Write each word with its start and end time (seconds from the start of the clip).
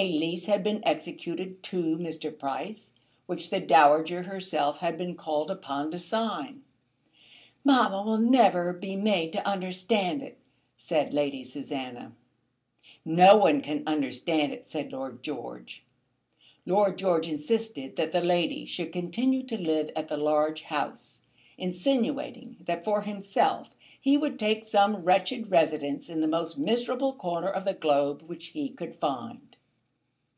A 0.00 0.12
lease 0.16 0.46
had 0.46 0.62
been 0.62 0.80
executed 0.86 1.60
to 1.64 1.98
Mr. 1.98 2.30
Price, 2.38 2.92
which 3.26 3.50
the 3.50 3.58
Dowager 3.58 4.22
herself 4.22 4.78
had 4.78 4.96
been 4.96 5.16
called 5.16 5.50
upon 5.50 5.90
to 5.90 5.98
sign. 5.98 6.62
"Mamma 7.64 8.04
will 8.04 8.18
never 8.18 8.72
be 8.72 8.94
made 8.94 9.32
to 9.32 9.44
understand 9.44 10.22
it," 10.22 10.38
said 10.76 11.12
Lady 11.12 11.42
Susanna. 11.42 12.12
"No 13.04 13.36
one 13.38 13.60
can 13.60 13.82
understand 13.88 14.52
it," 14.52 14.68
said 14.68 14.92
Lord 14.92 15.20
George. 15.24 15.82
Lord 16.64 16.96
George 16.96 17.26
insisted 17.26 17.96
that 17.96 18.12
the 18.12 18.20
ladies 18.20 18.68
should 18.70 18.92
continue 18.92 19.42
to 19.42 19.60
live 19.60 19.90
at 19.96 20.06
the 20.06 20.16
large 20.16 20.62
house, 20.62 21.22
insinuating 21.56 22.56
that, 22.60 22.84
for 22.84 23.02
himself, 23.02 23.70
he 24.00 24.16
would 24.16 24.38
take 24.38 24.64
some 24.64 24.98
wretched 25.02 25.50
residence 25.50 26.08
in 26.08 26.20
the 26.20 26.28
most 26.28 26.56
miserable 26.56 27.14
corner 27.14 27.48
of 27.50 27.64
the 27.64 27.74
globe, 27.74 28.22
which 28.22 28.48
he 28.54 28.68
could 28.68 28.94
find. 28.94 29.40